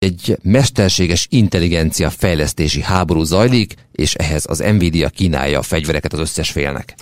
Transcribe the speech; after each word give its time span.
egy 0.00 0.38
mesterséges 0.42 1.26
intelligencia 1.30 2.10
fejlesztési 2.10 2.82
háború 2.82 3.22
zajlik, 3.22 3.74
és 3.92 4.14
ehhez 4.14 4.44
az 4.48 4.58
Nvidia 4.58 5.08
kínálja 5.08 5.58
a 5.58 5.62
fegyvereket 5.62 6.12
az 6.12 6.18
összes 6.18 6.50
félnek. 6.50 6.94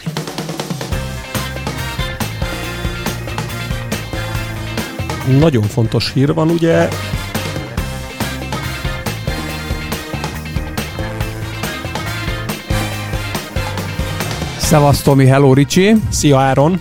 Nagyon 5.39 5.63
fontos 5.63 6.13
hír 6.13 6.34
van, 6.34 6.50
ugye 6.50 6.89
Szevasz 14.59 15.03
Tomi, 15.03 15.27
hello 15.27 15.53
Ricsi! 15.53 15.95
Szia 16.11 16.39
Áron! 16.39 16.80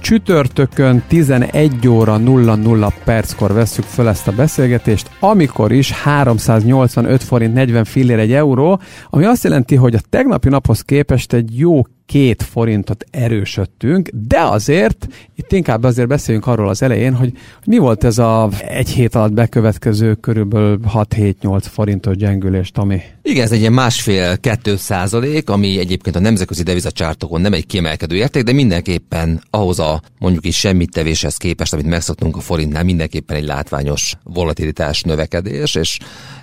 Csütörtökön 0.00 1.02
11 1.08 1.88
óra 1.88 2.16
00 2.16 2.92
perckor 3.04 3.52
veszük 3.52 3.84
föl 3.84 4.08
ezt 4.08 4.28
a 4.28 4.32
beszélgetést, 4.32 5.10
amikor 5.20 5.72
is 5.72 5.92
385 5.92 7.22
forint 7.22 7.54
40 7.54 7.84
fillér 7.84 8.18
egy 8.18 8.32
euró, 8.32 8.80
ami 9.10 9.24
azt 9.24 9.44
jelenti, 9.44 9.74
hogy 9.74 9.94
a 9.94 10.00
tegnapi 10.10 10.48
naphoz 10.48 10.80
képest 10.80 11.32
egy 11.32 11.58
jó 11.58 11.82
két 12.10 12.42
forintot 12.42 13.04
erősödtünk, 13.10 14.10
de 14.28 14.40
azért, 14.40 15.06
itt 15.34 15.52
inkább 15.52 15.82
azért 15.82 16.08
beszéljünk 16.08 16.46
arról 16.46 16.68
az 16.68 16.82
elején, 16.82 17.14
hogy, 17.14 17.32
mi 17.66 17.78
volt 17.78 18.04
ez 18.04 18.18
a 18.18 18.48
egy 18.68 18.88
hét 18.88 19.14
alatt 19.14 19.32
bekövetkező 19.32 20.14
körülbelül 20.14 20.80
6-7-8 20.94 21.62
forintos 21.70 22.16
gyengülés, 22.16 22.70
Tomi? 22.70 23.00
Igen, 23.22 23.44
ez 23.44 23.52
egy 23.52 23.60
ilyen 23.60 23.72
másfél-kettő 23.72 24.76
százalék, 24.76 25.50
ami 25.50 25.78
egyébként 25.78 26.16
a 26.16 26.20
nemzetközi 26.20 26.62
devizacsártokon 26.62 27.40
nem 27.40 27.52
egy 27.52 27.66
kiemelkedő 27.66 28.16
érték, 28.16 28.42
de 28.42 28.52
mindenképpen 28.52 29.42
ahhoz 29.50 29.78
a 29.78 30.02
mondjuk 30.18 30.46
is 30.46 30.58
semmit 30.58 30.90
tevéshez 30.90 31.36
képest, 31.36 31.72
amit 31.72 31.86
megszoktunk 31.86 32.36
a 32.36 32.40
forintnál, 32.40 32.84
mindenképpen 32.84 33.36
egy 33.36 33.46
látványos 33.46 34.14
volatilitás 34.24 35.02
növekedés, 35.02 35.74
és 35.74 35.98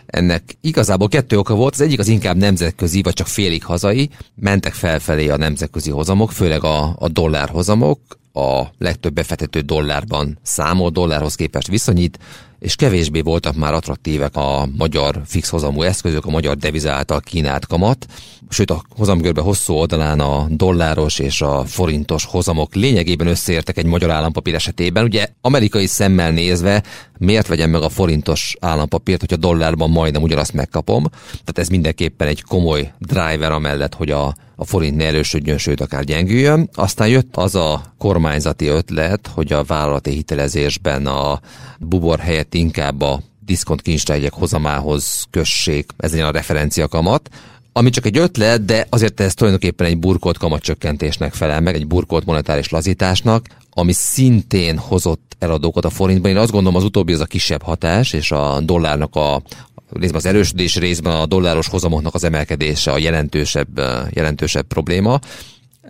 ennek 0.08 0.58
igazából 0.62 1.08
kettő 1.08 1.38
oka 1.38 1.56
volt, 1.56 1.74
az 1.74 1.82
egyik 1.82 2.00
az 2.00 2.08
inkább 2.08 2.38
nemzetközi, 2.38 3.02
vagy 3.02 3.14
csak 3.14 3.28
félig 3.28 3.64
hazai, 3.64 4.10
mentek 4.36 4.74
felfelé 4.74 5.28
a 5.28 5.38
nemzetközi 5.38 5.90
hozamok, 5.90 6.32
főleg 6.32 6.64
a, 6.64 6.96
a 7.00 7.08
dollár 7.08 7.50
hozamok, 7.50 8.00
a 8.38 8.72
legtöbb 8.78 9.14
befektető 9.14 9.60
dollárban 9.60 10.38
számol, 10.42 10.90
dollárhoz 10.90 11.36
képest 11.36 11.68
viszonyít, 11.68 12.20
és 12.60 12.76
kevésbé 12.76 13.22
voltak 13.22 13.56
már 13.56 13.74
attraktívek 13.74 14.36
a 14.36 14.68
magyar 14.78 15.22
fix 15.26 15.50
hozamú 15.50 15.82
eszközök, 15.82 16.26
a 16.26 16.30
magyar 16.30 16.58
deviza 16.58 16.92
által 16.92 17.20
kínált 17.20 17.66
kamat, 17.66 18.06
sőt 18.50 18.72
a 18.72 18.84
hozamgörbe 18.90 19.42
hosszú 19.42 19.74
oldalán 19.74 20.20
a 20.20 20.48
dolláros 20.50 21.20
és 21.20 21.42
a 21.42 21.64
forintos 21.66 22.26
hozamok 22.26 22.76
lényegében 22.76 23.28
összeértek 23.28 23.78
egy 23.78 23.86
magyar 23.86 24.10
állampapír 24.10 24.56
esetében. 24.56 25.04
Ugye 25.04 25.28
amerikai 25.42 25.86
szemmel 25.86 26.32
nézve 26.32 26.84
miért 27.18 27.48
vegyem 27.48 27.70
meg 27.70 27.82
a 27.82 27.90
forintos 27.90 28.56
állampapírt, 28.60 29.20
hogyha 29.20 29.36
dollárban 29.36 29.90
majdnem 29.90 30.22
ugyanazt 30.22 30.54
megkapom. 30.54 31.04
Tehát 31.30 31.58
ez 31.58 31.68
mindenképpen 31.68 32.28
egy 32.28 32.44
komoly 32.44 32.92
driver 33.00 33.52
amellett, 33.52 33.94
hogy 33.94 34.12
a, 34.12 34.36
a 34.60 34.66
forint 34.66 34.96
ne 34.96 35.06
erősödjön, 35.06 35.58
sőt 35.58 35.82
akár 35.82 36.04
gyengüljön. 36.04 36.70
Aztán 36.74 37.08
jött 37.08 37.36
az 37.38 37.56
a 37.56 37.94
kormányzati 37.98 38.68
ötlet, 38.68 39.28
hogy 39.34 39.54
a 39.54 39.64
vállalati 39.64 40.12
hitelezésben 40.12 41.06
a 41.06 41.40
bubor 41.80 42.20
helyett 42.20 42.54
inkább 42.54 43.02
a 43.02 43.22
diszkont 43.46 43.82
kincstárgyek 43.82 44.34
hozamához 44.34 45.26
kössék, 45.30 45.92
ez 45.98 46.14
egy 46.14 46.20
a 46.20 46.32
referencia 46.32 46.88
kamat, 46.88 47.30
ami 47.74 47.90
csak 47.90 48.06
egy 48.06 48.18
ötlet, 48.18 48.66
de 48.66 48.88
azért 48.90 49.20
ez 49.20 49.34
tulajdonképpen 49.34 49.88
egy 49.88 49.98
burkolt 49.98 50.38
kamatcsökkentésnek 50.38 51.34
felel 51.34 51.62
meg, 51.62 51.76
egy 51.76 51.88
burkolt 51.88 52.26
monetáris 52.26 52.70
lazításnak, 52.70 53.46
ami 53.70 53.92
szintén 53.94 54.78
hozott 54.78 55.36
eladókat 55.40 55.86
a 55.86 55.90
forintban. 55.90 56.32
Én 56.32 56.38
azt 56.38 56.52
gondolom 56.52 56.76
az 56.76 56.84
utóbbi 56.84 57.14
az 57.14 57.20
a 57.20 57.26
kisebb 57.26 57.62
hatás, 57.62 58.14
és 58.14 58.32
a 58.32 58.60
dollárnak 58.62 59.16
a 59.16 59.42
részben 59.90 60.20
az 60.20 60.26
erősödés, 60.26 60.76
részben 60.76 61.16
a 61.16 61.26
dolláros 61.26 61.68
hozamoknak 61.68 62.14
az 62.14 62.24
emelkedése 62.24 62.92
a 62.92 62.98
jelentősebb, 62.98 63.80
jelentősebb 64.10 64.68
probléma. 64.68 65.20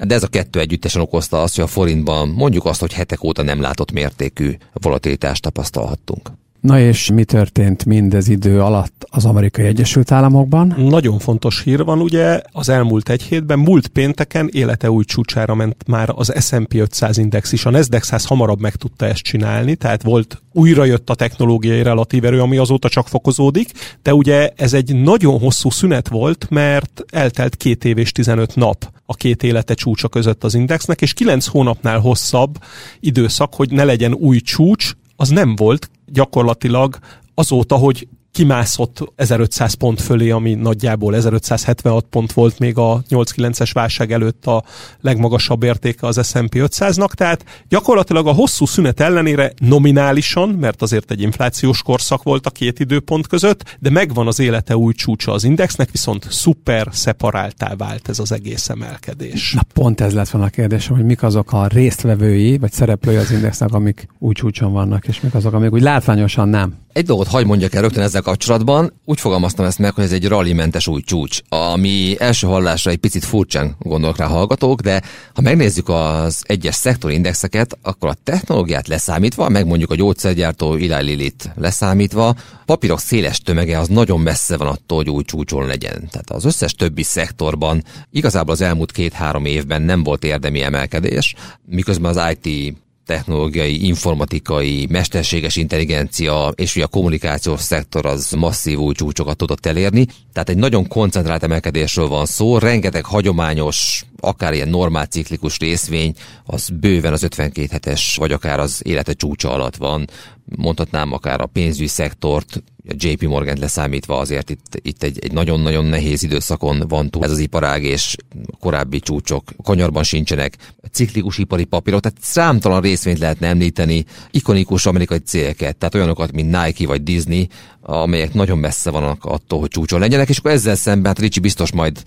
De 0.03 0.15
ez 0.15 0.23
a 0.23 0.27
kettő 0.27 0.59
együttesen 0.59 1.01
okozta 1.01 1.41
azt, 1.41 1.55
hogy 1.55 1.63
a 1.63 1.67
forintban 1.67 2.29
mondjuk 2.29 2.65
azt, 2.65 2.79
hogy 2.79 2.93
hetek 2.93 3.23
óta 3.23 3.41
nem 3.41 3.61
látott 3.61 3.91
mértékű 3.91 4.55
volatilitást 4.73 5.41
tapasztalhattunk. 5.41 6.31
Na 6.67 6.79
és 6.79 7.11
mi 7.11 7.23
történt 7.23 7.85
mindez 7.85 8.27
idő 8.27 8.61
alatt 8.61 9.05
az 9.09 9.25
Amerikai 9.25 9.65
Egyesült 9.65 10.11
Államokban? 10.11 10.75
Nagyon 10.77 11.19
fontos 11.19 11.61
hír 11.63 11.83
van, 11.83 12.01
ugye 12.01 12.41
az 12.51 12.69
elmúlt 12.69 13.09
egy 13.09 13.21
hétben, 13.21 13.59
múlt 13.59 13.87
pénteken 13.87 14.49
élete 14.51 14.91
új 14.91 15.03
csúcsára 15.03 15.55
ment 15.55 15.87
már 15.87 16.09
az 16.15 16.33
S&P 16.39 16.73
500 16.73 17.17
index 17.17 17.51
is. 17.51 17.65
A 17.65 17.69
Nasdaq 17.69 18.05
100 18.05 18.25
hamarabb 18.25 18.59
meg 18.59 18.75
tudta 18.75 19.05
ezt 19.05 19.21
csinálni, 19.21 19.75
tehát 19.75 20.03
volt 20.03 20.41
újra 20.53 20.85
jött 20.85 21.09
a 21.09 21.15
technológiai 21.15 21.83
relatív 21.83 22.25
erő, 22.25 22.41
ami 22.41 22.57
azóta 22.57 22.89
csak 22.89 23.07
fokozódik, 23.07 23.71
de 24.01 24.13
ugye 24.13 24.51
ez 24.55 24.73
egy 24.73 24.95
nagyon 24.95 25.39
hosszú 25.39 25.69
szünet 25.69 26.07
volt, 26.07 26.47
mert 26.49 27.03
eltelt 27.11 27.55
két 27.55 27.85
év 27.85 27.97
és 27.97 28.11
15 28.11 28.55
nap 28.55 28.91
a 29.05 29.15
két 29.15 29.43
élete 29.43 29.73
csúcsa 29.73 30.07
között 30.07 30.43
az 30.43 30.53
indexnek, 30.53 31.01
és 31.01 31.13
kilenc 31.13 31.45
hónapnál 31.45 31.99
hosszabb 31.99 32.57
időszak, 32.99 33.55
hogy 33.55 33.71
ne 33.71 33.83
legyen 33.83 34.13
új 34.13 34.39
csúcs, 34.39 34.91
az 35.15 35.29
nem 35.29 35.55
volt 35.55 35.89
gyakorlatilag 36.07 36.97
azóta, 37.33 37.75
hogy 37.75 38.07
kimászott 38.37 39.11
1500 39.15 39.73
pont 39.73 40.01
fölé, 40.01 40.29
ami 40.29 40.53
nagyjából 40.53 41.15
1576 41.15 42.05
pont 42.05 42.31
volt 42.31 42.59
még 42.59 42.77
a 42.77 43.01
8-9-es 43.09 43.69
válság 43.73 44.11
előtt 44.11 44.45
a 44.45 44.63
legmagasabb 45.01 45.63
értéke 45.63 46.07
az 46.07 46.27
S&P 46.27 46.55
500-nak, 46.55 47.11
tehát 47.11 47.43
gyakorlatilag 47.69 48.27
a 48.27 48.31
hosszú 48.31 48.65
szünet 48.65 48.99
ellenére 48.99 49.51
nominálisan, 49.57 50.49
mert 50.49 50.81
azért 50.81 51.11
egy 51.11 51.21
inflációs 51.21 51.81
korszak 51.81 52.23
volt 52.23 52.45
a 52.45 52.49
két 52.49 52.79
időpont 52.79 53.27
között, 53.27 53.77
de 53.79 53.89
megvan 53.89 54.27
az 54.27 54.39
élete 54.39 54.77
új 54.77 54.93
csúcsa 54.93 55.31
az 55.31 55.43
indexnek, 55.43 55.91
viszont 55.91 56.27
szuper 56.29 56.87
szeparáltá 56.91 57.75
vált 57.75 58.09
ez 58.09 58.19
az 58.19 58.31
egész 58.31 58.69
emelkedés. 58.69 59.53
Na 59.53 59.61
pont 59.73 60.01
ez 60.01 60.13
lett 60.13 60.29
volna 60.29 60.47
a 60.47 60.49
kérdésem, 60.49 60.95
hogy 60.95 61.05
mik 61.05 61.23
azok 61.23 61.53
a 61.53 61.67
résztvevői, 61.67 62.57
vagy 62.57 62.71
szereplői 62.71 63.15
az 63.15 63.31
indexnek, 63.31 63.73
amik 63.73 64.07
új 64.19 64.33
csúcson 64.33 64.71
vannak, 64.71 65.07
és 65.07 65.21
mik 65.21 65.33
azok, 65.33 65.53
amik 65.53 65.71
úgy 65.71 65.81
látványosan 65.81 66.49
nem. 66.49 66.85
Egy 66.97 67.05
dolgot 67.05 67.27
hagy 67.27 67.45
mondjak 67.45 67.73
el 67.73 67.81
rögtön 67.81 68.03
ezzel 68.03 68.21
kapcsolatban. 68.21 68.93
Úgy 69.05 69.19
fogalmaztam 69.19 69.65
ezt 69.65 69.79
meg, 69.79 69.93
hogy 69.93 70.03
ez 70.03 70.11
egy 70.11 70.27
rallymentes 70.27 70.87
új 70.87 71.01
csúcs, 71.01 71.39
ami 71.49 72.15
első 72.19 72.47
hallásra 72.47 72.91
egy 72.91 72.97
picit 72.97 73.25
furcsán 73.25 73.75
gondolok 73.79 74.17
rá 74.17 74.25
hallgatók, 74.25 74.81
de 74.81 75.01
ha 75.33 75.41
megnézzük 75.41 75.89
az 75.89 76.43
egyes 76.47 76.75
szektorindexeket, 76.75 77.77
akkor 77.81 78.09
a 78.09 78.15
technológiát 78.23 78.87
leszámítva, 78.87 79.49
meg 79.49 79.65
mondjuk 79.65 79.91
a 79.91 79.95
gyógyszergyártó 79.95 80.73
Eli 80.73 81.03
Lillit 81.03 81.51
leszámítva, 81.55 82.35
papírok 82.65 82.99
széles 82.99 83.39
tömege 83.39 83.79
az 83.79 83.87
nagyon 83.87 84.19
messze 84.19 84.57
van 84.57 84.67
attól, 84.67 84.97
hogy 84.97 85.09
új 85.09 85.23
csúcson 85.23 85.65
legyen. 85.65 86.07
Tehát 86.11 86.29
az 86.29 86.45
összes 86.45 86.73
többi 86.73 87.03
szektorban 87.03 87.83
igazából 88.11 88.53
az 88.53 88.61
elmúlt 88.61 88.91
két-három 88.91 89.45
évben 89.45 89.81
nem 89.81 90.03
volt 90.03 90.23
érdemi 90.23 90.61
emelkedés, 90.61 91.35
miközben 91.65 92.17
az 92.17 92.37
IT 92.41 92.77
technológiai, 93.07 93.85
informatikai, 93.85 94.87
mesterséges 94.89 95.55
intelligencia 95.55 96.51
és 96.55 96.75
ugye 96.75 96.85
a 96.85 96.87
kommunikációs 96.87 97.61
szektor 97.61 98.05
az 98.05 98.31
masszív 98.31 98.77
új 98.77 98.93
csúcsokat 98.93 99.37
tudott 99.37 99.65
elérni. 99.65 100.05
Tehát 100.33 100.49
egy 100.49 100.57
nagyon 100.57 100.87
koncentrált 100.87 101.43
emelkedésről 101.43 102.07
van 102.07 102.25
szó, 102.25 102.57
rengeteg 102.57 103.05
hagyományos, 103.05 104.05
akár 104.19 104.53
ilyen 104.53 104.69
normál 104.69 105.05
ciklikus 105.05 105.59
részvény, 105.59 106.13
az 106.45 106.69
bőven 106.69 107.13
az 107.13 107.23
52 107.23 107.67
hetes, 107.71 108.15
vagy 108.19 108.31
akár 108.31 108.59
az 108.59 108.81
élete 108.85 109.13
csúcsa 109.13 109.51
alatt 109.51 109.75
van. 109.75 110.09
Mondhatnám 110.55 111.13
akár 111.13 111.41
a 111.41 111.45
pénzügyi 111.45 111.87
szektort, 111.87 112.63
a 112.89 112.93
JP 112.97 113.23
Morgan 113.23 113.57
leszámítva 113.59 114.17
azért 114.17 114.49
itt, 114.49 114.79
itt 114.81 115.03
egy, 115.03 115.19
egy 115.21 115.31
nagyon-nagyon 115.31 115.85
nehéz 115.85 116.23
időszakon 116.23 116.83
van 116.87 117.09
túl 117.09 117.23
ez 117.23 117.31
az 117.31 117.39
iparág, 117.39 117.83
és 117.83 118.15
korábbi 118.59 118.99
csúcsok 118.99 119.43
konyarban 119.63 120.03
sincsenek, 120.03 120.57
ciklikus 120.91 121.37
ipari 121.37 121.63
papírok, 121.63 121.99
tehát 121.99 122.17
számtalan 122.21 122.81
részvényt 122.81 123.19
lehetne 123.19 123.47
említeni, 123.47 124.05
ikonikus 124.31 124.85
amerikai 124.85 125.17
cégeket, 125.17 125.77
tehát 125.77 125.95
olyanokat, 125.95 126.31
mint 126.31 126.63
Nike 126.63 126.87
vagy 126.87 127.03
Disney, 127.03 127.47
amelyek 127.81 128.33
nagyon 128.33 128.57
messze 128.57 128.89
vannak 128.89 129.25
attól, 129.25 129.59
hogy 129.59 129.69
csúcson 129.69 129.99
legyenek, 129.99 130.29
és 130.29 130.37
akkor 130.37 130.51
ezzel 130.51 130.75
szemben, 130.75 131.05
hát 131.05 131.19
Ricsi 131.19 131.39
biztos 131.39 131.71
majd 131.71 132.03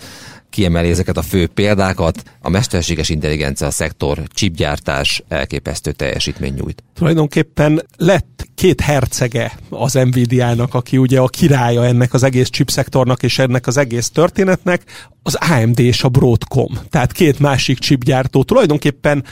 kiemeli 0.50 0.88
ezeket 0.88 1.17
a 1.17 1.23
fő 1.23 1.47
példákat. 1.47 2.23
A 2.41 2.49
mesterséges 2.49 3.08
intelligencia 3.08 3.70
szektor, 3.70 4.23
chipgyártás 4.29 5.23
elképesztő 5.29 5.93
teljesítmény 5.93 6.55
nyújt. 6.55 6.82
Tulajdonképpen 6.94 7.82
lett 7.97 8.49
két 8.55 8.81
hercege 8.81 9.58
az 9.69 9.93
Nvidia-nak, 9.93 10.75
aki 10.75 10.99
ugye 10.99 11.20
a 11.20 11.29
királya 11.29 11.85
ennek 11.85 12.14
az 12.14 12.23
egész 12.23 12.49
chipszektornak 12.49 13.23
és 13.23 13.38
ennek 13.38 13.67
az 13.67 13.76
egész 13.76 14.11
történetnek, 14.11 14.82
az 15.23 15.35
AMD 15.35 15.79
és 15.79 16.02
a 16.02 16.08
Broadcom. 16.08 16.79
Tehát 16.88 17.12
két 17.12 17.38
másik 17.38 17.79
chipgyártó 17.79 18.44
tulajdonképpen 18.44 19.25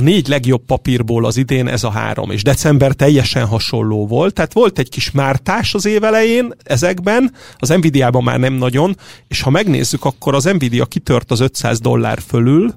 a 0.00 0.02
négy 0.02 0.28
legjobb 0.28 0.64
papírból 0.64 1.24
az 1.24 1.36
idén 1.36 1.68
ez 1.68 1.84
a 1.84 1.90
három, 1.90 2.30
és 2.30 2.42
december 2.42 2.92
teljesen 2.92 3.46
hasonló 3.46 4.06
volt, 4.06 4.34
tehát 4.34 4.52
volt 4.52 4.78
egy 4.78 4.88
kis 4.88 5.10
mártás 5.10 5.74
az 5.74 5.86
év 5.86 6.04
elején 6.04 6.52
ezekben, 6.64 7.34
az 7.58 7.68
Nvidia-ban 7.68 8.22
már 8.22 8.38
nem 8.38 8.52
nagyon, 8.52 8.96
és 9.28 9.40
ha 9.40 9.50
megnézzük, 9.50 10.04
akkor 10.04 10.34
az 10.34 10.44
Nvidia 10.44 10.84
kitört 10.84 11.30
az 11.30 11.40
500 11.40 11.80
dollár 11.80 12.18
fölül, 12.26 12.74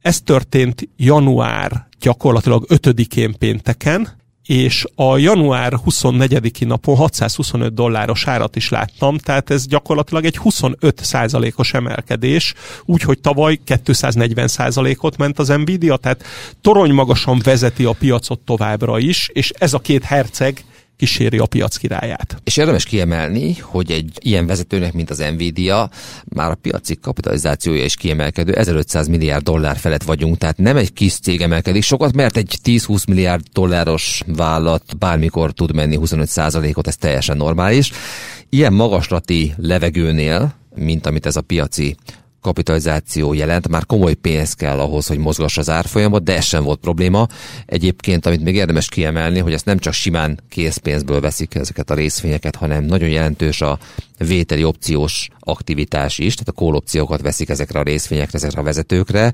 ez 0.00 0.20
történt 0.20 0.88
január 0.96 1.88
gyakorlatilag 2.00 2.64
5-én 2.68 3.34
pénteken, 3.38 4.08
és 4.48 4.84
a 4.94 5.16
január 5.18 5.72
24-i 5.86 6.64
napon 6.64 6.96
625 6.96 7.74
dolláros 7.74 8.26
árat 8.26 8.56
is 8.56 8.68
láttam, 8.68 9.18
tehát 9.18 9.50
ez 9.50 9.66
gyakorlatilag 9.66 10.24
egy 10.24 10.36
25 10.36 11.04
százalékos 11.04 11.74
emelkedés, 11.74 12.54
úgyhogy 12.84 13.20
tavaly 13.20 13.60
240 13.82 14.48
százalékot 14.48 15.16
ment 15.16 15.38
az 15.38 15.48
Nvidia, 15.48 15.96
tehát 15.96 16.24
torony 16.60 16.92
magasan 16.92 17.40
vezeti 17.44 17.84
a 17.84 17.92
piacot 17.92 18.40
továbbra 18.40 18.98
is, 18.98 19.30
és 19.32 19.52
ez 19.58 19.74
a 19.74 19.78
két 19.78 20.04
herceg 20.04 20.64
kíséri 20.98 21.38
a 21.38 21.46
piac 21.46 21.76
királyát. 21.76 22.36
És 22.44 22.56
érdemes 22.56 22.84
kiemelni, 22.84 23.54
hogy 23.60 23.90
egy 23.90 24.18
ilyen 24.20 24.46
vezetőnek, 24.46 24.92
mint 24.92 25.10
az 25.10 25.18
Nvidia, 25.18 25.90
már 26.24 26.50
a 26.50 26.54
piaci 26.54 26.96
kapitalizációja 26.96 27.84
is 27.84 27.96
kiemelkedő, 27.96 28.52
1500 28.52 29.08
milliárd 29.08 29.42
dollár 29.42 29.76
felett 29.76 30.02
vagyunk, 30.02 30.38
tehát 30.38 30.58
nem 30.58 30.76
egy 30.76 30.92
kis 30.92 31.18
cég 31.18 31.40
emelkedik 31.40 31.82
sokat, 31.82 32.14
mert 32.14 32.36
egy 32.36 32.58
10-20 32.64 33.08
milliárd 33.08 33.42
dolláros 33.52 34.22
vállalat 34.26 34.98
bármikor 34.98 35.52
tud 35.52 35.74
menni 35.74 35.98
25%-ot, 36.00 36.86
ez 36.86 36.96
teljesen 36.96 37.36
normális. 37.36 37.92
Ilyen 38.48 38.72
magaslati 38.72 39.54
levegőnél, 39.56 40.54
mint 40.74 41.06
amit 41.06 41.26
ez 41.26 41.36
a 41.36 41.40
piaci 41.40 41.96
kapitalizáció 42.48 43.32
jelent, 43.32 43.68
már 43.68 43.86
komoly 43.86 44.14
pénz 44.14 44.52
kell 44.52 44.78
ahhoz, 44.78 45.06
hogy 45.06 45.18
mozgassa 45.18 45.60
az 45.60 45.70
árfolyamot, 45.70 46.22
de 46.22 46.36
ez 46.36 46.44
sem 46.44 46.64
volt 46.64 46.80
probléma. 46.80 47.26
Egyébként, 47.66 48.26
amit 48.26 48.42
még 48.42 48.54
érdemes 48.54 48.88
kiemelni, 48.88 49.38
hogy 49.38 49.52
ezt 49.52 49.64
nem 49.64 49.78
csak 49.78 49.92
simán 49.92 50.40
készpénzből 50.48 51.20
veszik 51.20 51.54
ezeket 51.54 51.90
a 51.90 51.94
részvényeket, 51.94 52.56
hanem 52.56 52.84
nagyon 52.84 53.08
jelentős 53.08 53.60
a 53.60 53.78
vételi 54.18 54.64
opciós 54.64 55.28
aktivitás 55.40 56.18
is, 56.18 56.34
tehát 56.34 56.48
a 56.48 56.60
kólopciókat 56.60 57.20
veszik 57.20 57.48
ezekre 57.48 57.78
a 57.78 57.82
részvényekre, 57.82 58.38
ezekre 58.38 58.60
a 58.60 58.64
vezetőkre, 58.64 59.32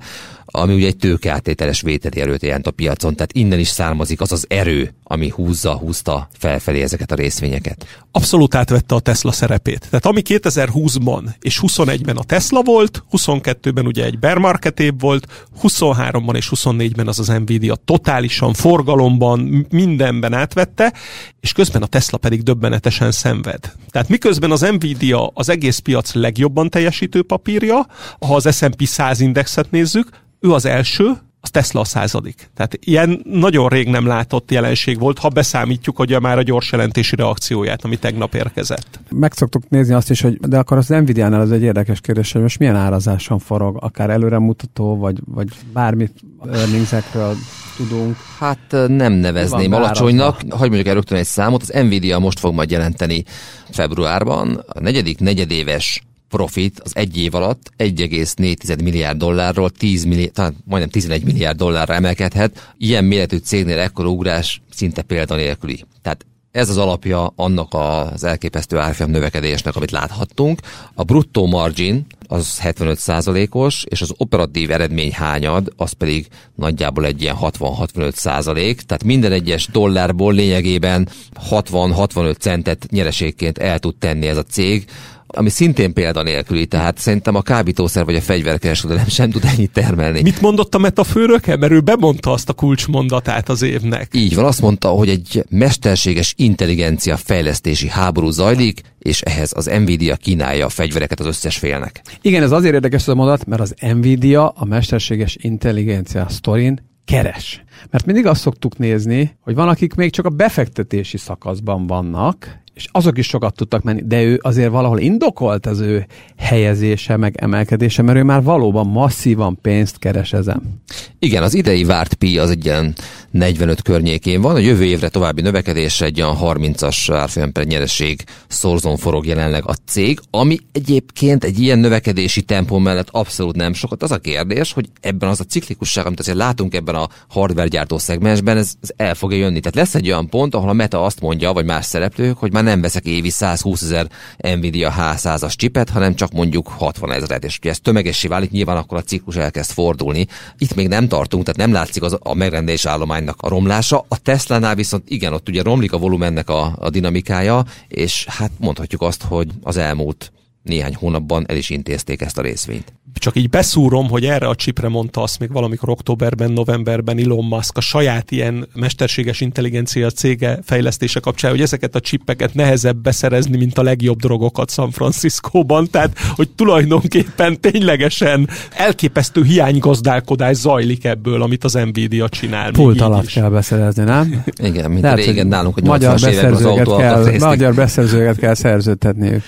ami 0.57 0.75
ugye 0.75 0.87
egy 0.87 0.97
tőkeáttételes 0.97 1.81
vételi 1.81 2.21
erőt 2.21 2.43
jelent 2.43 2.67
a 2.67 2.71
piacon, 2.71 3.15
tehát 3.15 3.33
innen 3.33 3.59
is 3.59 3.69
származik 3.69 4.21
az 4.21 4.33
az 4.33 4.45
erő, 4.49 4.95
ami 5.03 5.29
húzza, 5.29 5.77
húzta 5.77 6.29
felfelé 6.39 6.83
ezeket 6.83 7.13
a 7.13 7.15
részvényeket. 7.15 8.05
Abszolút 8.11 8.55
átvette 8.55 8.95
a 8.95 9.01
Tesla 9.01 9.33
szerepét. 9.33 9.87
Tehát 9.91 10.07
ami 10.07 10.23
2020-ban 10.25 11.23
és 11.41 11.61
21-ben 11.63 12.17
a 12.17 12.23
Tesla 12.23 12.63
volt, 12.63 13.05
22-ben 13.13 13.87
ugye 13.87 14.05
egy 14.05 14.19
bear 14.19 14.39
market 14.39 14.81
év 14.81 14.93
volt, 14.99 15.49
23-ban 15.63 16.37
és 16.37 16.51
24-ben 16.55 17.09
az 17.09 17.19
az 17.19 17.29
Nvidia 17.29 17.75
totálisan 17.75 18.53
forgalomban, 18.53 19.67
mindenben 19.71 20.33
átvette, 20.33 20.93
és 21.41 21.53
közben 21.53 21.83
a 21.83 21.87
Tesla 21.87 22.19
pedig 22.19 22.43
döbbenetesen 22.43 23.11
szenved. 23.11 23.73
Tehát 23.91 24.09
miközben 24.09 24.51
az 24.51 24.61
Nvidia 24.61 25.27
az 25.27 25.49
egész 25.49 25.79
piac 25.79 26.15
legjobban 26.15 26.71
teljesítő 26.71 27.23
papírja, 27.23 27.87
ha 28.27 28.35
az 28.35 28.57
S&P 28.57 28.87
100 28.87 29.21
indexet 29.21 29.71
nézzük, 29.71 30.23
ő 30.45 30.53
az 30.53 30.65
első, 30.65 31.13
az 31.41 31.51
Tesla 31.51 31.81
a 31.81 31.85
századik. 31.85 32.51
Tehát 32.55 32.79
ilyen 32.81 33.23
nagyon 33.25 33.69
rég 33.69 33.89
nem 33.89 34.07
látott 34.07 34.51
jelenség 34.51 34.99
volt, 34.99 35.19
ha 35.19 35.29
beszámítjuk, 35.29 35.97
hogy 35.97 36.21
már 36.21 36.39
a 36.39 36.43
gyors 36.43 36.73
jelentési 36.73 37.17
reakcióját, 37.17 37.85
ami 37.85 37.97
tegnap 37.97 38.35
érkezett. 38.35 39.01
Meg 39.11 39.33
szoktuk 39.33 39.69
nézni 39.69 39.95
azt 39.95 40.11
is, 40.11 40.21
hogy 40.21 40.39
de 40.41 40.59
akkor 40.59 40.77
az 40.77 40.89
Nvidia-nál 40.89 41.41
az 41.41 41.53
egy 41.53 41.63
érdekes 41.63 42.01
kérdés, 42.01 42.33
hogy 42.33 42.43
most 42.43 42.59
milyen 42.59 42.77
árazáson 42.77 43.39
forog, 43.39 43.77
akár 43.81 44.11
előremutató, 44.11 44.97
vagy, 44.97 45.19
vagy 45.25 45.49
bármit 45.73 46.13
earningsekről 46.53 47.35
tudunk. 47.77 48.17
Hát 48.39 48.77
nem 48.87 49.13
nevezném 49.13 49.73
alacsonynak. 49.73 50.41
Hagyj 50.49 50.69
mondjuk 50.69 50.87
el 50.87 50.95
rögtön 50.95 51.19
egy 51.19 51.27
számot. 51.27 51.63
Az 51.63 51.83
Nvidia 51.83 52.19
most 52.19 52.39
fog 52.39 52.55
majd 52.55 52.71
jelenteni 52.71 53.25
februárban. 53.71 54.65
A 54.67 54.81
negyedik 54.81 55.19
negyedéves 55.19 56.03
profit 56.35 56.81
az 56.81 56.91
egy 56.95 57.17
év 57.17 57.35
alatt 57.35 57.71
1,4 57.79 58.83
milliárd 58.83 59.19
dollárról 59.19 59.71
10 59.71 60.05
milliárd, 60.05 60.33
talán 60.33 60.57
majdnem 60.65 60.91
11 60.91 61.25
milliárd 61.25 61.57
dollárra 61.57 61.95
emelkedhet. 61.95 62.75
Ilyen 62.79 63.05
méretű 63.05 63.37
cégnél 63.37 63.79
ekkor 63.79 64.07
ugrás 64.07 64.63
szinte 64.71 65.03
példanélküli. 65.03 65.85
Tehát 66.03 66.27
ez 66.51 66.69
az 66.69 66.77
alapja 66.77 67.33
annak 67.37 67.69
az 67.71 68.25
elképesztő 68.25 68.79
árfolyam 68.79 69.13
növekedésnek, 69.13 69.77
amit 69.77 69.91
láthattunk. 69.91 70.61
A 70.95 71.03
bruttó 71.03 71.47
margin 71.47 72.07
az 72.27 72.61
75%-os, 72.63 73.85
és 73.89 74.01
az 74.01 74.15
operatív 74.17 74.71
eredmény 74.71 75.13
hányad, 75.13 75.73
az 75.77 75.93
pedig 75.93 76.27
nagyjából 76.55 77.05
egy 77.05 77.23
ilyen 77.23 77.37
60-65 77.41 78.13
százalék, 78.13 78.81
tehát 78.81 79.05
minden 79.05 79.33
egyes 79.33 79.67
dollárból 79.67 80.35
lényegében 80.35 81.09
60-65 81.51 82.39
centet 82.39 82.87
nyereségként 82.91 83.59
el 83.59 83.79
tud 83.79 83.97
tenni 83.97 84.27
ez 84.27 84.37
a 84.37 84.43
cég, 84.43 84.87
ami 85.35 85.49
szintén 85.49 85.93
példanélküli, 85.93 86.67
tehát 86.67 86.99
szerintem 86.99 87.35
a 87.35 87.43
kábítószer 87.43 88.05
vagy 88.05 88.15
a 88.15 88.21
fegyverkereskedelem 88.21 89.07
sem 89.07 89.31
tud 89.31 89.45
ennyit 89.45 89.73
termelni. 89.73 90.23
Mit 90.23 90.41
mondott 90.41 90.75
a 90.75 90.79
metafőröke? 90.79 91.57
Mert 91.57 91.73
ő 91.73 91.81
bemondta 91.81 92.33
azt 92.33 92.49
a 92.49 92.53
kulcsmondatát 92.53 93.49
az 93.49 93.63
évnek. 93.63 94.09
Így 94.13 94.35
van, 94.35 94.45
azt 94.45 94.61
mondta, 94.61 94.89
hogy 94.89 95.09
egy 95.09 95.45
mesterséges 95.49 96.35
intelligencia 96.37 97.17
fejlesztési 97.17 97.89
háború 97.89 98.31
zajlik, 98.31 98.81
és 98.99 99.21
ehhez 99.21 99.53
az 99.55 99.65
Nvidia 99.65 100.17
kínálja 100.17 100.67
a 100.67 100.69
fegyvereket 100.69 101.21
az 101.21 101.27
összes 101.27 101.57
félnek. 101.57 102.03
Igen, 102.23 102.43
ez 102.43 102.51
azért 102.51 102.75
érdekes 102.75 103.01
ez 103.01 103.09
a 103.09 103.15
mondat, 103.15 103.47
mert 103.47 103.61
az 103.61 103.75
Nvidia 103.81 104.49
a 104.49 104.65
mesterséges 104.65 105.37
intelligencia 105.41 106.27
sztorin 106.29 106.93
keres. 107.05 107.65
Mert 107.91 108.07
mindig 108.07 108.27
azt 108.27 108.41
szoktuk 108.41 108.79
nézni, 108.79 109.37
hogy 109.41 109.55
van, 109.55 109.69
akik 109.69 109.95
még 109.95 110.11
csak 110.11 110.25
a 110.25 110.31
befektetési 110.31 111.17
szakaszban 111.17 111.87
vannak, 111.87 112.63
és 112.75 112.89
azok 112.93 113.19
is 113.19 113.27
sokat 113.27 113.55
tudtak 113.55 113.83
menni, 113.83 114.03
de 114.05 114.23
ő 114.23 114.39
azért 114.43 114.71
valahol 114.71 114.99
indokolt 114.99 115.67
az 115.67 115.81
ő 115.81 116.07
helyezése, 116.37 117.17
meg 117.17 117.35
emelkedése, 117.37 118.03
mert 118.03 118.19
ő 118.19 118.23
már 118.23 118.43
valóban 118.43 118.87
masszívan 118.87 119.59
pénzt 119.61 119.99
keres 119.99 120.33
ezen. 120.33 120.83
Igen, 121.19 121.43
az 121.43 121.55
idei 121.55 121.85
várt 121.85 122.15
pi 122.15 122.39
az 122.39 122.51
egy 122.51 122.65
ilyen 122.65 122.95
45 123.35 123.83
környékén 123.83 124.41
van, 124.41 124.55
a 124.55 124.59
jövő 124.59 124.85
évre 124.85 125.09
további 125.09 125.41
növekedésre 125.41 126.07
egy 126.07 126.21
olyan 126.21 126.39
30-as 126.41 127.09
árfolyam 127.13 127.53
per 127.53 127.65
nyereség 127.65 128.25
szorzon 128.49 128.97
forog 128.97 129.27
jelenleg 129.27 129.63
a 129.67 129.75
cég, 129.87 130.21
ami 130.31 130.59
egyébként 130.73 131.45
egy 131.45 131.61
ilyen 131.61 131.79
növekedési 131.79 132.43
tempó 132.43 132.79
mellett 132.79 133.09
abszolút 133.11 133.57
nem 133.57 133.73
sokat. 133.73 134.03
Az 134.03 134.11
a 134.11 134.19
kérdés, 134.19 134.73
hogy 134.73 134.89
ebben 135.01 135.29
az 135.29 135.41
a 135.41 135.45
ciklikusság, 135.45 136.07
amit 136.07 136.21
azért 136.21 136.37
látunk 136.37 136.75
ebben 136.75 136.95
a 136.95 137.09
hardware 137.29 137.69
gyártó 137.69 137.99
szegmensben, 137.99 138.57
ez, 138.57 138.73
ez 138.83 138.91
el 138.97 139.15
fogja 139.15 139.39
jönni. 139.39 139.61
Tehát 139.61 139.77
lesz 139.77 139.95
egy 139.95 140.07
olyan 140.07 140.29
pont, 140.29 140.55
ahol 140.55 140.69
a 140.69 140.73
Meta 140.73 141.05
azt 141.05 141.21
mondja, 141.21 141.53
vagy 141.53 141.65
más 141.65 141.85
szereplők, 141.85 142.37
hogy 142.37 142.53
már 142.53 142.65
nem 142.65 142.81
veszek 142.81 143.05
évi 143.05 143.31
120 143.31 143.83
ezer 143.83 144.07
Nvidia 144.37 144.95
H100-as 144.99 145.55
csipet, 145.55 145.91
hanem 145.91 146.15
csak 146.15 146.33
mondjuk 146.33 146.69
60 146.69 147.13
ezeret, 147.13 147.45
és 147.45 147.59
ugye 147.59 147.71
ez 147.71 147.81
tömegessé 147.81 148.29
válik, 148.29 148.51
nyilván 148.51 148.77
akkor 148.77 148.99
a 148.99 149.03
ciklus 149.03 149.37
elkezd 149.37 149.71
fordulni. 149.71 150.27
Itt 150.59 150.75
még 150.75 150.89
nem 150.89 151.09
tartunk, 151.09 151.45
tehát 151.45 151.61
nem 151.61 151.73
látszik 151.73 152.03
az 152.03 152.17
a 152.21 152.35
megrendelés 152.35 152.85
állománynak 153.25 153.43
a 153.43 153.49
romlása. 153.49 154.05
A 154.09 154.19
Tesla-nál 154.19 154.75
viszont 154.75 155.11
igen, 155.11 155.33
ott 155.33 155.49
ugye 155.49 155.63
romlik 155.63 155.93
a 155.93 155.99
volumennek 155.99 156.49
a, 156.49 156.77
a 156.79 156.91
dinamikája, 156.91 157.65
és 157.89 158.27
hát 158.29 158.51
mondhatjuk 158.59 159.03
azt, 159.03 159.23
hogy 159.23 159.49
az 159.63 159.77
elmúlt 159.77 160.33
néhány 160.63 160.95
hónapban 160.95 161.45
el 161.49 161.57
is 161.57 161.71
intézték 161.71 162.21
ezt 162.21 162.39
a 162.39 162.43
részvényt 162.43 162.93
csak 163.19 163.37
így 163.37 163.51
beszúrom, 163.51 164.09
hogy 164.09 164.25
erre 164.25 164.47
a 164.47 164.55
csipre 164.55 164.89
mondta 164.89 165.23
azt 165.23 165.39
még 165.39 165.53
valamikor 165.53 165.89
októberben, 165.89 166.53
novemberben 166.53 167.19
Elon 167.19 167.45
Musk 167.45 167.77
a 167.77 167.81
saját 167.81 168.31
ilyen 168.31 168.69
mesterséges 168.75 169.41
intelligencia 169.41 170.11
cége 170.11 170.59
fejlesztése 170.65 171.21
kapcsán, 171.21 171.51
hogy 171.51 171.61
ezeket 171.61 171.95
a 171.95 172.01
csippeket 172.01 172.55
nehezebb 172.55 172.97
beszerezni, 172.97 173.57
mint 173.57 173.79
a 173.79 173.83
legjobb 173.83 174.19
drogokat 174.19 174.71
San 174.71 174.91
Franciscóban, 174.91 175.89
tehát 175.91 176.19
hogy 176.35 176.51
tulajdonképpen 176.51 177.61
ténylegesen 177.61 178.49
elképesztő 178.77 179.45
hiánygazdálkodás 179.45 180.57
zajlik 180.57 181.05
ebből, 181.05 181.43
amit 181.43 181.65
az 181.65 181.73
Nvidia 181.73 182.29
csinál. 182.29 182.71
Pult 182.71 183.01
alatt 183.01 183.27
kell 183.27 183.49
beszerezni, 183.49 184.05
nem? 184.05 184.45
Igen, 184.63 184.91
mint 184.91 185.03
Tehát, 185.03 185.17
régen 185.19 185.47
nálunk, 185.47 185.75
hogy 185.75 185.85
magyar 185.85 186.21
beszerzőket 186.21 186.97
kell, 186.97 187.39
magyar 187.39 187.75
beszerzőket 187.75 188.39
kell 188.39 188.55
szerződtetniük. 188.55 189.43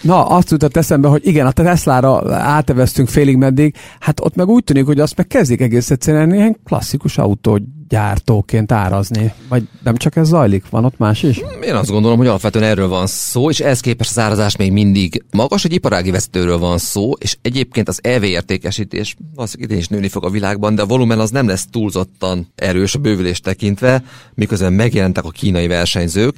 Na, 0.00 0.26
azt 0.26 0.50
jutott 0.50 0.76
eszembe, 0.76 1.08
hogy 1.08 1.26
igen, 1.26 1.46
a 1.46 1.50
Tesla-ra 1.50 2.34
áteveztünk 2.34 3.08
félig 3.08 3.36
meddig, 3.36 3.76
hát 4.00 4.20
ott 4.20 4.34
meg 4.34 4.48
úgy 4.48 4.64
tűnik, 4.64 4.84
hogy 4.84 5.00
azt 5.00 5.16
meg 5.16 5.26
kezdik 5.26 5.60
egész 5.60 5.90
egyszerűen 5.90 6.34
ilyen 6.34 6.56
klasszikus 6.64 7.18
autó 7.18 7.58
gyártóként 7.92 8.72
árazni? 8.72 9.32
Vagy 9.48 9.68
nem 9.82 9.96
csak 9.96 10.16
ez 10.16 10.28
zajlik? 10.28 10.64
Van 10.70 10.84
ott 10.84 10.98
más 10.98 11.22
is? 11.22 11.40
Én 11.64 11.74
azt 11.74 11.90
gondolom, 11.90 12.18
hogy 12.18 12.26
alapvetően 12.26 12.64
erről 12.64 12.88
van 12.88 13.06
szó, 13.06 13.50
és 13.50 13.60
ez 13.60 13.80
képest 13.80 14.10
az 14.10 14.18
árazás 14.18 14.56
még 14.56 14.72
mindig 14.72 15.24
magas, 15.30 15.64
egy 15.64 15.72
iparági 15.72 16.10
vezetőről 16.10 16.58
van 16.58 16.78
szó, 16.78 17.12
és 17.12 17.36
egyébként 17.42 17.88
az 17.88 17.98
EV 18.02 18.22
értékesítés 18.22 19.16
valószínűleg 19.34 19.70
idén 19.70 19.82
is 19.82 19.88
nőni 19.88 20.08
fog 20.08 20.24
a 20.24 20.30
világban, 20.30 20.74
de 20.74 20.82
a 20.82 20.86
volumen 20.86 21.18
az 21.18 21.30
nem 21.30 21.46
lesz 21.46 21.66
túlzottan 21.70 22.52
erős 22.54 22.94
a 22.94 22.98
bővülést 22.98 23.42
tekintve, 23.42 24.02
miközben 24.34 24.72
megjelentek 24.72 25.24
a 25.24 25.30
kínai 25.30 25.66
versenyzők, 25.66 26.34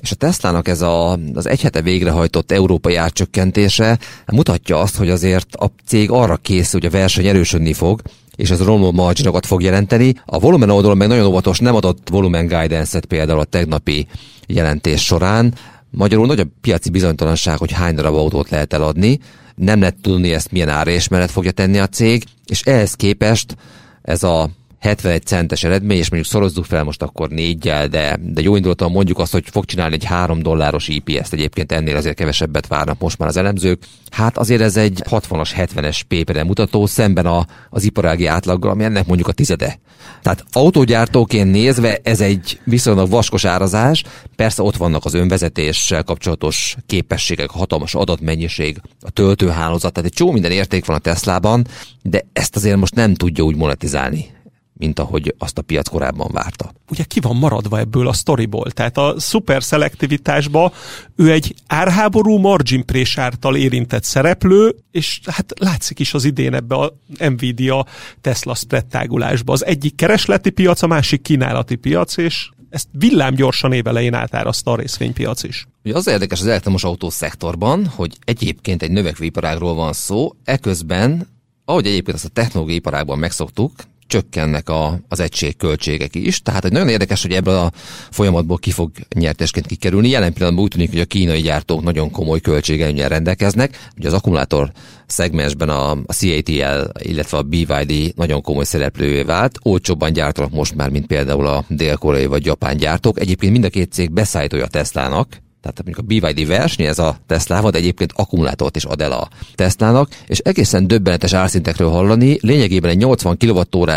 és 0.00 0.10
a 0.10 0.14
Teslának 0.14 0.68
ez 0.68 0.80
a, 0.80 1.18
az 1.34 1.46
egy 1.46 1.60
hete 1.60 1.82
végrehajtott 1.82 2.52
európai 2.52 2.94
árcsökkentése 2.94 3.98
mutatja 4.26 4.78
azt, 4.78 4.96
hogy 4.96 5.10
azért 5.10 5.54
a 5.54 5.72
cég 5.86 6.10
arra 6.10 6.36
készül, 6.36 6.80
hogy 6.80 6.88
a 6.88 6.98
verseny 6.98 7.26
erősödni 7.26 7.72
fog, 7.72 8.02
és 8.36 8.50
ez 8.50 8.62
romló 8.62 8.92
marginokat 8.92 9.46
fog 9.46 9.62
jelenteni. 9.62 10.14
A 10.24 10.38
volumen 10.38 10.70
oldalon 10.70 10.96
meg 10.96 11.08
nagyon 11.08 11.26
óvatos, 11.26 11.58
nem 11.58 11.74
adott 11.74 12.08
volumen 12.08 12.46
guidance-et 12.46 13.04
például 13.04 13.40
a 13.40 13.44
tegnapi 13.44 14.06
jelentés 14.46 15.04
során. 15.04 15.54
Magyarul 15.90 16.26
nagy 16.26 16.40
a 16.40 16.46
piaci 16.60 16.90
bizonytalanság, 16.90 17.58
hogy 17.58 17.72
hány 17.72 17.94
darab 17.94 18.14
autót 18.14 18.50
lehet 18.50 18.72
eladni, 18.72 19.18
nem 19.54 19.80
lehet 19.80 19.96
tudni 20.02 20.32
ezt 20.32 20.52
milyen 20.52 20.68
árés 20.68 21.08
mellett 21.08 21.30
fogja 21.30 21.50
tenni 21.50 21.78
a 21.78 21.86
cég, 21.86 22.24
és 22.46 22.60
ehhez 22.60 22.94
képest 22.94 23.56
ez 24.02 24.22
a 24.22 24.50
71 24.80 25.22
centes 25.26 25.64
eredmény, 25.64 25.98
és 25.98 26.10
mondjuk 26.10 26.32
szorozzuk 26.32 26.64
fel 26.64 26.84
most 26.84 27.02
akkor 27.02 27.28
négyel, 27.28 27.88
de, 27.88 28.18
de 28.20 28.40
jó 28.40 28.56
indulaton 28.56 28.90
mondjuk 28.90 29.18
azt, 29.18 29.32
hogy 29.32 29.44
fog 29.50 29.64
csinálni 29.64 29.94
egy 29.94 30.04
3 30.04 30.42
dolláros 30.42 30.88
IPS-t, 30.88 31.32
egyébként 31.32 31.72
ennél 31.72 31.96
azért 31.96 32.16
kevesebbet 32.16 32.66
várnak 32.66 32.98
most 32.98 33.18
már 33.18 33.28
az 33.28 33.36
elemzők. 33.36 33.82
Hát 34.10 34.38
azért 34.38 34.60
ez 34.60 34.76
egy 34.76 35.02
60-as, 35.10 35.50
70-es 35.56 36.00
paper 36.08 36.44
mutató 36.44 36.86
szemben 36.86 37.26
a, 37.26 37.46
az 37.70 37.84
iparági 37.84 38.26
átlaggal, 38.26 38.70
ami 38.70 38.84
ennek 38.84 39.06
mondjuk 39.06 39.28
a 39.28 39.32
tizede. 39.32 39.78
Tehát 40.22 40.44
autógyártóként 40.52 41.50
nézve 41.50 41.98
ez 42.02 42.20
egy 42.20 42.60
viszonylag 42.64 43.10
vaskos 43.10 43.44
árazás, 43.44 44.04
persze 44.36 44.62
ott 44.62 44.76
vannak 44.76 45.04
az 45.04 45.14
önvezetéssel 45.14 46.02
kapcsolatos 46.02 46.76
képességek, 46.86 47.50
a 47.52 47.58
hatalmas 47.58 47.94
adatmennyiség, 47.94 48.80
a 49.00 49.10
töltőhálózat, 49.10 49.92
tehát 49.92 50.10
egy 50.10 50.16
csomó 50.16 50.32
minden 50.32 50.50
érték 50.50 50.84
van 50.84 50.96
a 50.96 51.00
Teslában, 51.00 51.66
de 52.02 52.26
ezt 52.32 52.56
azért 52.56 52.76
most 52.76 52.94
nem 52.94 53.14
tudja 53.14 53.44
úgy 53.44 53.56
monetizálni 53.56 54.34
mint 54.78 54.98
ahogy 54.98 55.34
azt 55.38 55.58
a 55.58 55.62
piac 55.62 55.88
korábban 55.88 56.30
várta. 56.32 56.72
Ugye 56.90 57.04
ki 57.04 57.20
van 57.20 57.36
maradva 57.36 57.78
ebből 57.78 58.08
a 58.08 58.12
sztoriból? 58.12 58.70
Tehát 58.70 58.98
a 58.98 59.14
szuper 59.18 59.62
szelektivitásba 59.62 60.72
ő 61.16 61.32
egy 61.32 61.54
árháború 61.66 62.38
margin 62.38 62.84
által 63.14 63.56
érintett 63.56 64.04
szereplő, 64.04 64.76
és 64.90 65.20
hát 65.24 65.52
látszik 65.58 65.98
is 65.98 66.14
az 66.14 66.24
idén 66.24 66.54
ebbe 66.54 66.74
a 66.74 66.96
Nvidia 67.18 67.86
Tesla 68.20 68.54
spread 68.54 68.86
tágulásba. 68.86 69.52
Az 69.52 69.64
egyik 69.64 69.94
keresleti 69.94 70.50
piac, 70.50 70.82
a 70.82 70.86
másik 70.86 71.22
kínálati 71.22 71.74
piac, 71.74 72.16
és 72.16 72.48
ezt 72.70 72.88
villámgyorsan 72.92 73.72
évelején 73.72 74.14
átárazta 74.14 74.70
a 74.70 74.76
részvénypiac 74.76 75.42
is. 75.42 75.66
Ugye 75.84 75.94
az 75.94 76.06
érdekes 76.06 76.40
az 76.40 76.46
elektromos 76.46 76.84
autó 76.84 77.10
szektorban, 77.10 77.86
hogy 77.86 78.12
egyébként 78.24 78.82
egy 78.82 78.90
növekvő 78.90 79.24
iparágról 79.24 79.74
van 79.74 79.92
szó, 79.92 80.32
eközben 80.44 81.34
ahogy 81.68 81.86
egyébként 81.86 82.16
ezt 82.16 82.24
a 82.24 82.28
technológiai 82.28 82.76
iparágban 82.76 83.18
megszoktuk, 83.18 83.72
csökkennek 84.06 84.68
a, 84.68 85.00
az 85.08 85.20
egység 85.20 85.56
költségek 85.56 86.14
is. 86.14 86.40
Tehát 86.40 86.64
egy 86.64 86.72
nagyon 86.72 86.88
érdekes, 86.88 87.22
hogy 87.22 87.32
ebből 87.32 87.54
a 87.54 87.72
folyamatból 88.10 88.56
ki 88.58 88.70
fog 88.70 88.90
nyertesként 89.14 89.66
kikerülni. 89.66 90.08
Jelen 90.08 90.32
pillanatban 90.32 90.64
úgy 90.64 90.70
tűnik, 90.70 90.90
hogy 90.90 91.00
a 91.00 91.04
kínai 91.04 91.40
gyártók 91.40 91.82
nagyon 91.82 92.10
komoly 92.10 92.40
költségelőnyel 92.40 93.08
rendelkeznek. 93.08 93.88
Ugye 93.96 94.08
az 94.08 94.14
akkumulátor 94.14 94.72
szegmensben 95.06 95.68
a, 95.68 95.90
a 95.90 96.12
CATL, 96.12 96.98
illetve 96.98 97.38
a 97.38 97.42
BYD 97.42 98.12
nagyon 98.16 98.42
komoly 98.42 98.64
szereplővé 98.64 99.22
vált. 99.22 99.58
Olcsóbban 99.62 100.12
gyártanak 100.12 100.50
most 100.50 100.74
már, 100.74 100.90
mint 100.90 101.06
például 101.06 101.46
a 101.46 101.64
dél-koreai 101.68 102.26
vagy 102.26 102.44
japán 102.44 102.76
gyártók. 102.76 103.20
Egyébként 103.20 103.52
mind 103.52 103.64
a 103.64 103.68
két 103.68 103.92
cég 103.92 104.12
beszállítója 104.12 104.64
a 104.64 104.68
Teslának, 104.68 105.44
tehát 105.72 105.84
mondjuk 105.84 106.22
a 106.22 106.28
BYD 106.28 106.46
verseny, 106.46 106.86
ez 106.86 106.98
a 106.98 107.16
Tesla, 107.26 107.70
de 107.70 107.78
egyébként 107.78 108.12
akkumulátort 108.14 108.76
is 108.76 108.84
ad 108.84 109.00
el 109.00 109.12
a 109.12 109.28
Teslának, 109.54 110.08
és 110.26 110.38
egészen 110.38 110.86
döbbenetes 110.86 111.32
árszintekről 111.32 111.90
hallani, 111.90 112.38
lényegében 112.40 112.90
egy 112.90 112.96
80 112.96 113.36
kWh 113.38 113.92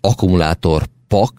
akkumulátor 0.00 0.82
pak, 1.08 1.32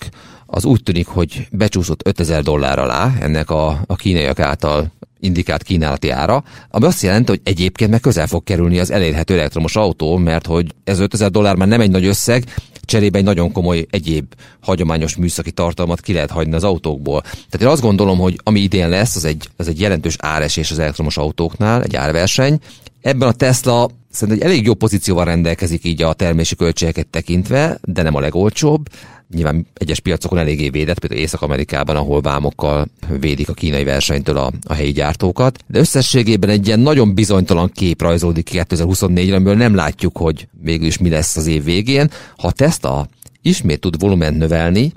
az 0.46 0.66
úgy 0.66 0.84
tűnik, 0.84 1.08
hogy 1.08 1.48
becsúszott 1.52 2.08
5000 2.08 2.44
dollár 2.44 2.80
alá 2.80 3.12
ennek 3.20 3.50
a, 3.50 3.82
a 3.88 3.96
kínaiak 3.96 4.40
által 4.40 4.92
indikált 5.20 5.64
kínálati 5.64 6.10
ára, 6.10 6.44
ami 6.70 6.86
azt 6.86 7.02
jelenti, 7.02 7.32
hogy 7.32 7.42
egyébként 7.44 7.92
meg 7.92 8.00
közel 8.00 8.28
fog 8.28 8.44
kerülni 8.44 8.80
az 8.80 8.92
elérhető 8.92 9.34
elektromos 9.34 9.76
autó, 9.76 10.18
mert 10.18 10.46
hogy 10.46 10.74
ez 10.84 11.00
5000 11.00 11.32
dollár 11.32 11.56
már 11.56 11.68
nem 11.68 11.82
egy 11.82 11.92
nagy 11.92 12.06
összeg, 12.06 12.44
cserébe 12.86 13.18
egy 13.18 13.24
nagyon 13.24 13.52
komoly 13.52 13.86
egyéb 13.90 14.34
hagyományos 14.60 15.16
műszaki 15.16 15.52
tartalmat 15.52 16.02
ki 16.02 16.14
lehet 16.14 16.32
hagyni 16.32 16.54
az 16.56 16.64
autókból. 16.64 17.22
Tehát 17.22 17.62
én 17.62 17.68
azt 17.68 17.82
gondolom, 17.82 18.18
hogy 18.18 18.40
ami 18.44 18.60
idén 18.60 18.90
lesz, 18.90 19.16
az 19.16 19.26
egy, 19.26 19.50
az 19.58 19.68
egy 19.68 19.80
jelentős 19.80 20.16
áresés 20.20 20.72
az 20.72 20.80
elektromos 20.80 21.18
autóknál, 21.18 21.84
egy 21.84 21.96
árverseny. 21.96 22.60
Ebben 23.02 23.28
a 23.28 23.34
Tesla 23.34 23.90
szerintem 24.12 24.44
egy 24.44 24.54
elég 24.54 24.66
jó 24.66 24.74
pozícióval 24.74 25.26
rendelkezik 25.26 25.84
így 25.84 26.02
a 26.02 26.14
termési 26.14 26.56
költségeket 26.56 27.08
tekintve, 27.08 27.78
de 27.84 28.02
nem 28.02 28.16
a 28.16 28.20
legolcsóbb 28.20 28.90
nyilván 29.34 29.68
egyes 29.74 30.00
piacokon 30.00 30.38
eléggé 30.38 30.70
védett, 30.70 31.00
például 31.00 31.22
Észak-Amerikában, 31.22 31.96
ahol 31.96 32.22
vámokkal 32.22 32.88
védik 33.20 33.50
a 33.50 33.54
kínai 33.54 33.84
versenytől 33.84 34.38
a, 34.38 34.52
a 34.64 34.74
helyi 34.74 34.92
gyártókat. 34.92 35.60
De 35.68 35.80
összességében 35.80 36.50
egy 36.50 36.68
ilyen 36.68 36.80
nagyon 36.80 37.14
bizonytalan 37.14 37.72
kép 37.74 38.02
rajzolódik 38.02 38.46
ki 38.46 38.62
2024-re, 38.62 39.36
amiből 39.36 39.56
nem 39.56 39.76
látjuk, 39.76 40.18
hogy 40.18 40.48
végül 40.62 40.88
is 40.88 40.98
mi 40.98 41.10
lesz 41.10 41.38
az 41.38 41.48
év 41.48 41.64
végén. 41.64 42.10
Ha 42.38 42.48
a 42.48 42.52
Tesla 42.52 43.08
ismét 43.42 43.80
tud 43.80 44.00
volument 44.00 44.38
növelni, 44.38 44.92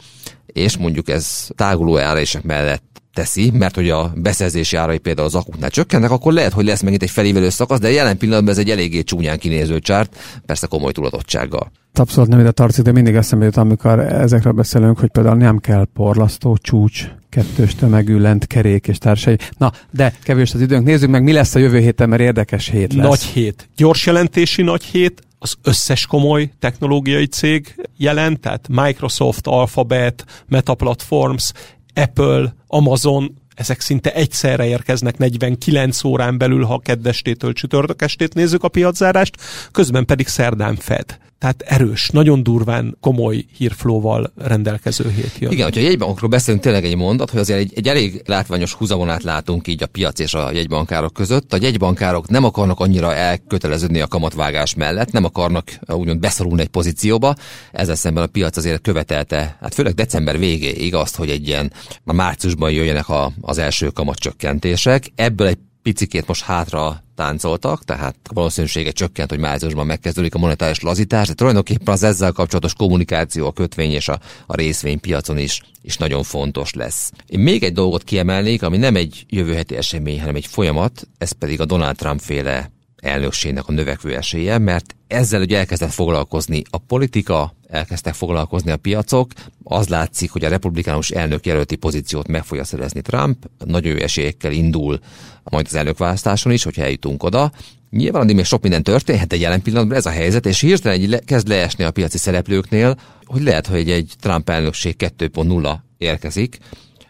és 0.46 0.76
mondjuk 0.76 1.08
ez 1.08 1.48
táguló 1.54 1.98
árések 1.98 2.42
mellett 2.42 2.93
teszi, 3.14 3.50
mert 3.50 3.74
hogy 3.74 3.90
a 3.90 4.12
beszerzési 4.16 4.76
árai 4.76 4.98
például 4.98 5.26
az 5.26 5.34
akuknál 5.34 5.70
csökkennek, 5.70 6.10
akkor 6.10 6.32
lehet, 6.32 6.52
hogy 6.52 6.64
lesz 6.64 6.82
megint 6.82 7.02
egy 7.02 7.10
felévelő 7.10 7.48
szakasz, 7.48 7.78
de 7.78 7.90
jelen 7.90 8.18
pillanatban 8.18 8.52
ez 8.52 8.58
egy 8.58 8.70
eléggé 8.70 9.02
csúnyán 9.02 9.38
kinéző 9.38 9.78
csárt, 9.78 10.16
persze 10.46 10.66
komoly 10.66 10.92
tudadottsággal. 10.92 11.70
Abszolút 11.92 12.30
nem 12.30 12.40
ide 12.40 12.50
tartozik, 12.50 12.84
de 12.84 12.92
mindig 12.92 13.14
eszembe 13.14 13.44
jut, 13.44 13.56
amikor 13.56 13.98
ezekről 13.98 14.52
beszélünk, 14.52 14.98
hogy 14.98 15.10
például 15.10 15.36
nem 15.36 15.58
kell 15.58 15.86
porlasztó, 15.94 16.56
csúcs, 16.56 17.10
kettős 17.28 17.74
tömegű, 17.74 18.18
lent, 18.18 18.46
kerék 18.46 18.88
és 18.88 18.98
társai. 18.98 19.36
Na, 19.58 19.72
de 19.90 20.14
kevés 20.22 20.54
az 20.54 20.60
időnk. 20.60 20.84
Nézzük 20.84 21.10
meg, 21.10 21.22
mi 21.22 21.32
lesz 21.32 21.54
a 21.54 21.58
jövő 21.58 21.78
héten, 21.78 22.08
mert 22.08 22.22
érdekes 22.22 22.68
hét 22.68 22.94
lesz. 22.94 23.06
Nagy 23.06 23.22
hét. 23.22 23.68
Gyors 23.76 24.06
jelentési 24.06 24.62
nagy 24.62 24.84
hét, 24.84 25.22
az 25.44 25.54
összes 25.62 26.06
komoly 26.06 26.50
technológiai 26.58 27.26
cég 27.26 27.74
jelent, 27.96 28.40
tehát 28.40 28.68
Microsoft, 28.68 29.46
Alphabet, 29.46 30.24
Meta 30.48 30.74
Platforms, 30.74 31.52
Apple, 31.94 32.54
Amazon, 32.66 33.42
ezek 33.54 33.80
szinte 33.80 34.12
egyszerre 34.12 34.66
érkeznek 34.66 35.18
49 35.18 36.04
órán 36.04 36.38
belül, 36.38 36.64
ha 36.64 36.78
keddestétől 36.78 37.52
csütörtök 37.52 38.02
estét 38.02 38.34
nézzük 38.34 38.62
a 38.62 38.68
piaczárást, 38.68 39.36
közben 39.72 40.04
pedig 40.04 40.26
szerdán 40.26 40.76
fed. 40.76 41.18
Tehát 41.44 41.62
erős, 41.62 42.08
nagyon 42.08 42.42
durván 42.42 42.96
komoly 43.00 43.44
hírflóval 43.56 44.32
rendelkező 44.36 45.10
hét 45.10 45.32
jön. 45.38 45.52
Igen, 45.52 45.64
hogyha 45.64 45.80
jegybankokról 45.80 46.30
beszélünk, 46.30 46.62
tényleg 46.62 46.84
egy 46.84 46.96
mondat, 46.96 47.30
hogy 47.30 47.40
azért 47.40 47.58
egy, 47.58 47.72
egy 47.74 47.88
elég 47.88 48.22
látványos 48.26 48.72
húzavonát 48.72 49.22
látunk 49.22 49.68
így 49.68 49.82
a 49.82 49.86
piac 49.86 50.18
és 50.18 50.34
a 50.34 50.50
jegybankárok 50.52 51.12
között. 51.12 51.52
A 51.52 51.58
jegybankárok 51.60 52.28
nem 52.28 52.44
akarnak 52.44 52.80
annyira 52.80 53.14
elköteleződni 53.14 54.00
a 54.00 54.06
kamatvágás 54.06 54.74
mellett, 54.74 55.10
nem 55.10 55.24
akarnak 55.24 55.78
úgymond 55.86 56.20
beszorulni 56.20 56.60
egy 56.60 56.68
pozícióba, 56.68 57.34
ezzel 57.72 57.94
szemben 57.94 58.24
a 58.24 58.26
piac 58.26 58.56
azért 58.56 58.82
követelte, 58.82 59.56
hát 59.60 59.74
főleg 59.74 59.94
december 59.94 60.38
végéig 60.38 60.94
azt, 60.94 61.16
hogy 61.16 61.30
egy 61.30 61.48
ilyen, 61.48 61.72
a 62.04 62.12
márciusban 62.12 62.70
jöjjenek 62.70 63.08
a, 63.08 63.32
az 63.40 63.58
első 63.58 63.88
kamatcsökkentések. 63.88 65.12
Ebből 65.14 65.46
egy 65.46 65.58
picikét 65.84 66.26
most 66.26 66.42
hátra 66.42 67.02
táncoltak, 67.14 67.84
tehát 67.84 68.16
a 68.22 68.32
valószínűsége 68.32 68.90
csökkent, 68.90 69.30
hogy 69.30 69.38
márciusban 69.38 69.86
megkezdődik 69.86 70.34
a 70.34 70.38
monetáris 70.38 70.80
lazítás, 70.80 71.28
de 71.28 71.34
tulajdonképpen 71.34 71.94
az 71.94 72.02
ezzel 72.02 72.32
kapcsolatos 72.32 72.74
kommunikáció 72.74 73.46
a 73.46 73.52
kötvény 73.52 73.92
és 73.92 74.08
a, 74.08 74.20
a 74.46 74.56
részvénypiacon 74.56 75.38
is, 75.38 75.60
is 75.82 75.96
nagyon 75.96 76.22
fontos 76.22 76.72
lesz. 76.72 77.10
Én 77.26 77.40
még 77.40 77.62
egy 77.62 77.72
dolgot 77.72 78.04
kiemelnék, 78.04 78.62
ami 78.62 78.76
nem 78.76 78.96
egy 78.96 79.24
jövő 79.28 79.54
heti 79.54 79.76
esemény, 79.76 80.20
hanem 80.20 80.34
egy 80.34 80.46
folyamat, 80.46 81.08
ez 81.18 81.32
pedig 81.32 81.60
a 81.60 81.64
Donald 81.64 81.96
Trump 81.96 82.20
féle 82.20 82.70
elnökségnek 82.96 83.68
a 83.68 83.72
növekvő 83.72 84.14
esélye, 84.16 84.58
mert 84.58 84.96
ezzel 85.06 85.40
ugye 85.40 85.58
elkezdett 85.58 85.92
foglalkozni 85.92 86.62
a 86.70 86.78
politika, 86.78 87.54
elkezdtek 87.74 88.14
foglalkozni 88.14 88.70
a 88.70 88.76
piacok. 88.76 89.32
Az 89.62 89.88
látszik, 89.88 90.30
hogy 90.30 90.44
a 90.44 90.48
republikánus 90.48 91.10
elnök 91.10 91.46
jelölti 91.46 91.76
pozíciót 91.76 92.28
meg 92.28 92.44
fogja 92.44 92.64
szerezni 92.64 93.00
Trump, 93.00 93.46
nagyon 93.64 93.92
jó 93.92 93.98
esélyekkel 93.98 94.52
indul 94.52 94.98
majd 95.42 95.66
az 95.66 95.74
elnökválasztáson 95.74 96.52
is, 96.52 96.62
hogyha 96.62 96.82
eljutunk 96.82 97.22
oda. 97.22 97.52
Nyilván 97.90 98.22
addig 98.22 98.34
még 98.36 98.44
sok 98.44 98.62
minden 98.62 98.82
történhet, 98.82 99.28
de 99.28 99.36
jelen 99.36 99.62
pillanatban 99.62 99.96
ez 99.96 100.06
a 100.06 100.10
helyzet, 100.10 100.46
és 100.46 100.60
hirtelen 100.60 101.00
egy 101.00 101.08
le, 101.08 101.18
kezd 101.18 101.48
leesni 101.48 101.84
a 101.84 101.90
piaci 101.90 102.18
szereplőknél, 102.18 102.98
hogy 103.24 103.42
lehet, 103.42 103.66
hogy 103.66 103.90
egy 103.90 104.12
Trump 104.20 104.50
elnökség 104.50 104.94
2.0 104.98 105.76
érkezik, 105.98 106.58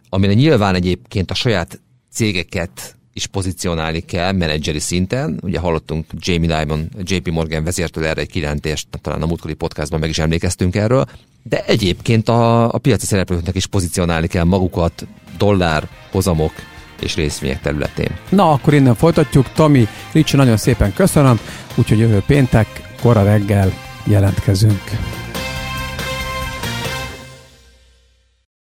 amire 0.09 0.35
nyilván 0.35 0.75
egyébként 0.75 1.31
a 1.31 1.35
saját 1.35 1.81
cégeket 2.13 2.97
is 3.15 3.27
pozícionálni 3.27 4.01
kell 4.01 4.33
menedzseri 4.33 4.79
szinten. 4.79 5.39
Ugye 5.43 5.59
hallottunk 5.59 6.07
Jamie 6.19 6.59
Dimon, 6.59 6.89
JP 7.03 7.31
Morgan 7.31 7.65
vezértől 7.65 8.07
erre 8.07 8.21
egy 8.21 8.31
kilentést, 8.31 8.87
talán 9.01 9.23
a 9.23 9.27
múltkori 9.27 9.55
podcastban 9.55 10.01
meg 10.01 10.09
is 10.09 10.19
emlékeztünk 10.19 10.77
erről, 10.77 11.05
de 11.43 11.65
egyébként 11.65 12.29
a, 12.29 12.73
a 12.73 12.79
piaci 12.79 13.07
szereplőknek 13.07 13.55
is 13.55 13.67
pozícionálni 13.67 14.27
kell 14.27 14.45
magukat 14.45 15.07
dollár, 15.39 15.89
hozamok 16.11 16.53
és 17.01 17.15
részvények 17.15 17.61
területén. 17.61 18.11
Na, 18.29 18.51
akkor 18.51 18.75
innen 18.75 18.95
folytatjuk. 18.95 19.53
Tomi, 19.53 19.89
Ricsi, 20.13 20.37
nagyon 20.37 20.57
szépen 20.57 20.93
köszönöm, 20.93 21.41
úgyhogy 21.75 21.99
jövő 21.99 22.23
péntek, 22.27 22.67
kora 23.03 23.23
reggel 23.23 23.73
jelentkezünk. 24.05 24.83